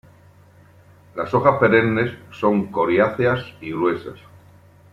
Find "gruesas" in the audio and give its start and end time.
3.69-4.17